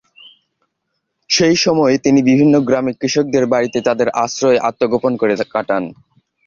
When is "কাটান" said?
5.53-5.83